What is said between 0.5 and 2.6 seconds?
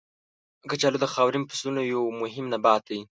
کچالو د خاورین فصلونو یو مهم